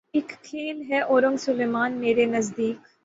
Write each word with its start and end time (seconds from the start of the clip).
اک 0.17 0.29
کھیل 0.43 0.77
ہے 0.89 0.99
اورنگ 1.01 1.37
سلیماں 1.37 1.87
مرے 2.01 2.25
نزدیک 2.25 2.77